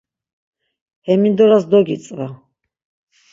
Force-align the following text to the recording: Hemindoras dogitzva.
Hemindoras 1.09 1.67
dogitzva. 1.75 2.27